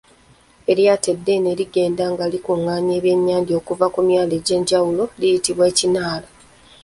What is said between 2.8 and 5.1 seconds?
ebyennyanja okuva ku myalo egy’enjawulo